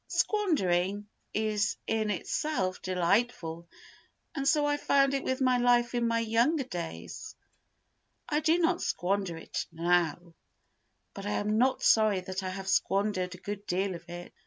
[0.07, 3.67] Squandering is in itself delightful,
[4.33, 7.35] and so I found it with my life in my younger days.
[8.27, 10.33] I do not squander it now,
[11.13, 14.33] but I am not sorry that I have squandered a good deal of it.